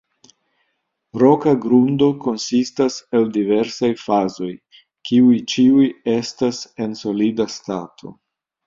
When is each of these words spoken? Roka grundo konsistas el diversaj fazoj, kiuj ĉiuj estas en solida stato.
Roka 1.23 1.53
grundo 1.65 2.07
konsistas 2.23 2.97
el 3.19 3.29
diversaj 3.37 3.93
fazoj, 4.07 4.51
kiuj 5.11 5.41
ĉiuj 5.55 5.87
estas 6.19 6.67
en 6.87 7.03
solida 7.05 7.53
stato. 7.61 8.19